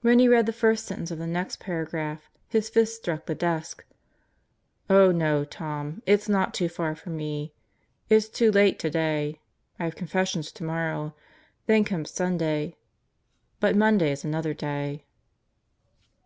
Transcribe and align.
When 0.00 0.20
he 0.20 0.26
read 0.26 0.46
the 0.46 0.54
first 0.54 0.86
sentence 0.86 1.10
of 1.10 1.18
the 1.18 1.26
next 1.26 1.60
paragraph 1.60 2.30
his 2.48 2.70
fist 2.70 2.96
struck 2.96 3.26
the 3.26 3.34
desk. 3.34 3.84
"Oh, 4.88 5.12
no, 5.12 5.44
Tom. 5.44 6.02
It's 6.06 6.30
not 6.30 6.54
too 6.54 6.70
far 6.70 6.94
for 6.94 7.10
me. 7.10 7.52
It's 8.08 8.30
too 8.30 8.50
late 8.50 8.78
today. 8.78 9.38
I 9.78 9.84
have 9.84 9.94
confessions 9.94 10.50
tomorrow. 10.50 11.14
Then 11.66 11.84
comes 11.84 12.10
Sunday. 12.10 12.76
But 13.60 13.76
Monday 13.76 14.12
is 14.12 14.24
another 14.24 14.54
day." 14.54 15.04